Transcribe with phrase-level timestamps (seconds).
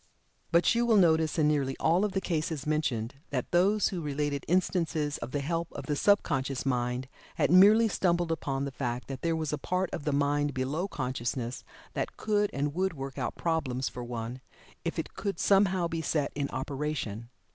[0.51, 5.19] But you will notice in nearly all the cases mentioned, that those who related instances
[5.19, 9.21] of the help of the sub conscious mind had merely stumbled upon the fact that
[9.21, 13.35] there was a part of the mind below consciousness that could and would work out
[13.35, 14.41] problems for one,
[14.83, 17.29] if it could somehow be set in operation.